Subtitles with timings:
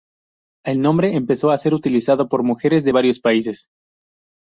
[0.65, 3.67] El nombre empezó a ser utilizado por mujeres de varios países.